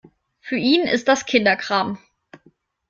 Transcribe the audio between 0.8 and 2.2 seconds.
ist das Kinderkram.